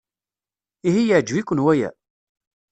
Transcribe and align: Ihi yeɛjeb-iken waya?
Ihi 0.87 1.01
yeɛjeb-iken 1.03 1.59
waya? 1.65 1.89